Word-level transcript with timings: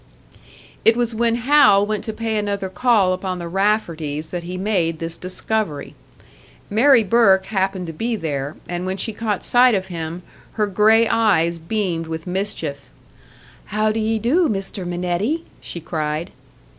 It 0.83 0.97
was 0.97 1.13
when 1.13 1.35
Hal 1.35 1.85
went 1.85 2.03
to 2.05 2.11
pay 2.11 2.35
another 2.37 2.69
call 2.69 3.13
upon 3.13 3.37
the 3.37 3.47
Rafferties 3.47 4.29
that 4.29 4.41
he 4.41 4.57
made 4.57 4.97
this 4.97 5.15
discovery. 5.15 5.93
Mary 6.71 7.03
Burke 7.03 7.45
happened 7.45 7.85
to 7.85 7.93
be 7.93 8.15
there, 8.15 8.55
and 8.67 8.87
when 8.87 8.97
she 8.97 9.13
caught 9.13 9.43
sight 9.45 9.75
of 9.75 9.89
him, 9.93 10.23
her 10.53 10.65
grey 10.65 11.07
eyes 11.07 11.59
beamed 11.59 12.07
with 12.07 12.25
mischief. 12.25 12.89
"How 13.65 13.91
do 13.91 13.99
ye 13.99 14.17
do, 14.17 14.49
Mr. 14.49 14.87
Minetti?" 14.87 15.45
she 15.59 15.79
cried. 15.79 16.31